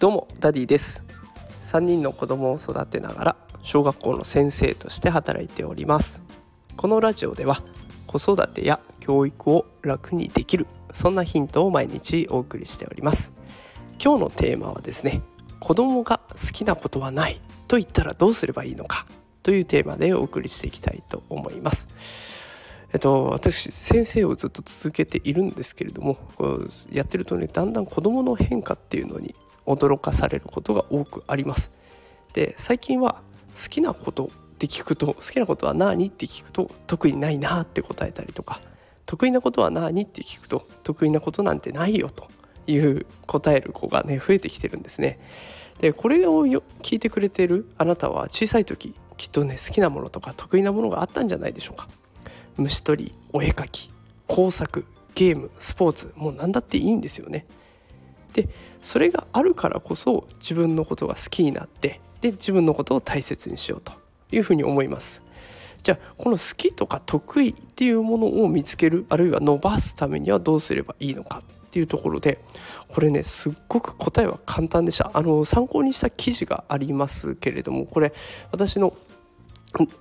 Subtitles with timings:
[0.00, 1.04] どうもダディです。
[1.64, 6.22] 3人の子供を育てながら小学校の先生として働いております。
[6.78, 7.62] このラジオでは
[8.06, 13.30] 子育てや教育を楽にできるそんなヒントを毎日お送りしております。
[14.02, 15.20] 今日のテーマはですね
[15.58, 17.38] 子供が好きなことはない
[17.68, 19.04] と言ったらどうすればいいのか
[19.42, 21.88] というテーマでお送りしていきたいと思います。
[22.94, 26.16] えっと、私先生をずっと続けているんですけれども
[26.90, 29.34] やってるとねだんだん子どもの変化っていうのに
[29.66, 31.70] 驚かされることが多くあります。
[32.32, 33.22] で最近は
[33.56, 34.28] 好きなことっ
[34.58, 38.60] て聞くと好きなことは何って聞くと特にないなって答えたりとか
[39.06, 42.28] 得意なことは何って聞くと得意なことなんてないよと
[42.66, 45.18] いう答える子がね増えてきてるんですね。
[45.80, 51.88] でこれをよ聞いてくれてるあなたは小さい時きっとね好きなものとか得意なものがあったんじゃないでしょうか。
[52.56, 53.90] 虫取りお絵描き
[54.26, 54.84] 工作
[55.14, 57.46] ゲームスポーツもう何だっていいんですよね。
[58.32, 58.48] で
[58.80, 63.92] それがあるからこそ自分のことが好きになってで自分のことを大切にしようと
[64.32, 65.22] いうふうに思います。
[65.82, 72.38] じゃあこの好きとか得意っていうものを見つけるあるいは伸ばすためにはどうすればいいのかっていうところで
[72.88, 75.10] これねすっごく答えは簡単でした。
[75.14, 78.12] あの参考にした記事がありますけれどもこれ
[78.52, 78.92] 私の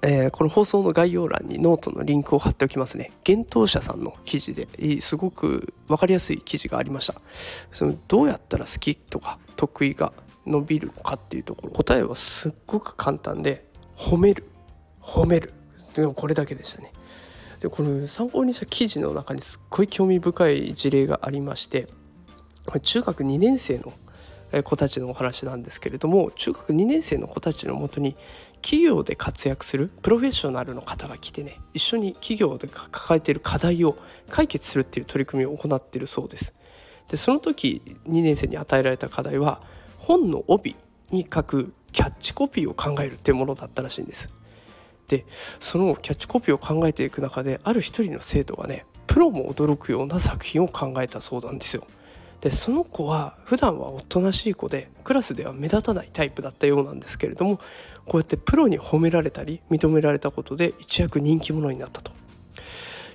[0.02, 3.12] えー、この放送の概要欄にノートのリンクを貼っておきますね。
[3.28, 4.68] 幻冬舎さんの記事で
[5.00, 7.16] すごく分かりやすい記事がありました。
[7.72, 10.12] そのどうやったら好きとか得意が
[10.48, 14.50] 伸びるのかっていうところ答えはすっごく簡単で褒める
[15.02, 15.54] 褒める
[15.94, 16.92] でもこれだけでしたね。
[17.60, 21.88] でこの参考にした記事の中にすっごい興味深い事例がありまして
[22.82, 23.92] 中学2年生の
[24.64, 28.16] 子たちのお話なんですけれども中学2年生の子たちのもとに
[28.62, 33.98] 企業で活躍するプロフェッショナルの方が来てね一緒に企業で抱えている課題を
[34.30, 36.54] 解決するっていう取り組みを行っているそうです。
[37.10, 39.62] でその時2年生に与えられた課題は
[39.98, 40.76] 本の帯
[41.12, 44.30] に書くキャッチコピーを考えるっていうものだったらしいんです。
[45.08, 45.26] で
[45.60, 51.84] そのキャッチコピーを考えていく中である一人の生徒がねプロも驚くような作品を考えたそうなんですよ。
[52.42, 57.58] でその子は普段はおとなしい子でクラスでは目立たないタイプだったようなんですけれども
[58.06, 62.12] こうやってプロに褒められたり認められたことで一躍人気者になったと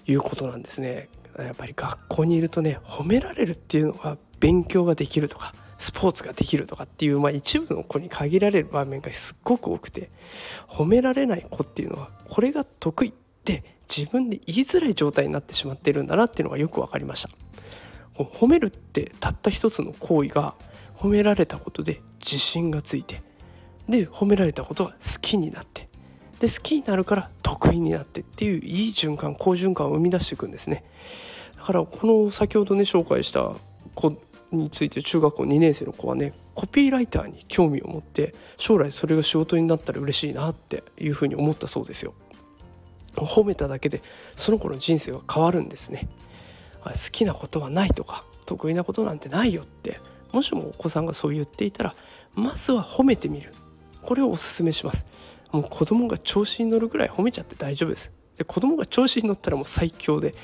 [0.06, 1.08] いうことなんですね。
[1.38, 10.10] やっぱり学校にいるとね褒められるっていうのが勉強ができるとかスポーツができるとかっていう、まあ、一部の子に限られる場面がすっごく多くて
[10.68, 13.12] 褒められない子っていうのはこれが得意っ
[13.44, 17.30] て自分で言いづらい状態になってしまっているんだなっていうのがよく分かりました。
[18.16, 20.54] 褒めるってたった一つの行為が
[20.96, 23.22] 褒められたことで自信がついて
[23.88, 25.88] で褒められたことが好きになって
[26.40, 30.84] で好きになるから得意になってっていういい循環好循環を生み出していくんですね。
[31.56, 33.54] だからこの先ほどね紹介した
[33.94, 34.16] 子
[34.52, 42.14] について中学校2年生の子はねコピーライターに興味を持って将来それが仕事になったら嬉しいなっていうふうに思ったそうですよ。
[43.16, 44.02] 褒めただけで
[44.34, 46.08] その子の人生は変わるんですね。
[46.92, 50.00] 好きなことはないとか得意なことなんてないよって
[50.32, 51.94] もしもお子さんがそう言っていたら
[52.34, 53.52] まずは褒めてみる。
[54.02, 55.06] これをおすすめします。
[55.52, 58.12] もう子供が調子に乗るぐらい褒めちゃって大丈夫です。
[58.36, 60.34] で子供が調子に乗ったらもう最強で、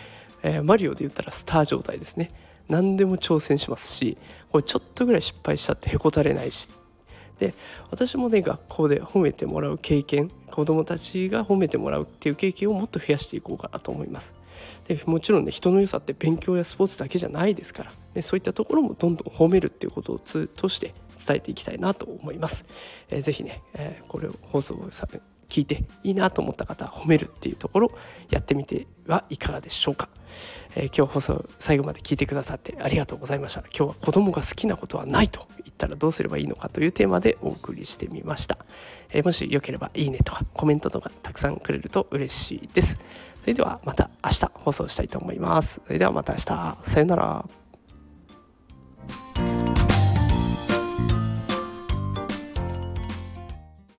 [0.43, 2.31] えー、マリオで言ったらスター状態ですね。
[2.69, 4.17] 何でも挑戦しますし
[4.53, 6.69] これちょっとぐらい失敗したってへこたれないし
[7.41, 7.55] で
[7.91, 14.34] 私もね学校で褒めてもらう経験子どもたちが褒めてもらうっていう経験をもっと増やしていこうかなと思います。
[14.87, 17.93] でもちろんね人の良さって勉強やスポーツだけじゃないですから。
[18.15, 20.95] でそういったところもどんどん褒めるっていうことを通して
[21.27, 22.65] 伝えていきたいなと思います、
[23.09, 24.75] えー、ぜね、えー、これを放送
[25.50, 27.93] 聞いていいなと思った方は褒めるっていうところ
[28.31, 30.09] やってみてはいかがでしょうか、
[30.77, 33.60] えー、今日放送最後まで聞いてくださってありがとうございました。
[33.60, 38.59] 今日は子供が好きなことはないと言ったらどうすればいいのかというテーマでお送りしてみました、
[39.12, 42.99] えー、もしよければいいねとかコメントとかたくさんくれると嬉しいです。
[43.41, 45.81] それではまた明日放送したいと思います。
[45.87, 46.78] それではまた明日。
[46.84, 47.59] さよなら。